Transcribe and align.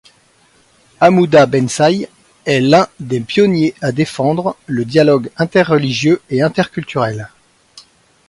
Hamouda 0.99 1.45
Bensai 1.45 2.09
est 2.45 2.59
l'un 2.59 2.87
des 2.99 3.19
pionniers 3.21 3.75
à 3.81 3.91
défendre 3.91 4.57
le 4.65 4.83
dialogue 4.83 5.29
interreligieux 5.37 6.19
et 6.31 6.41
interculturel. 6.41 7.29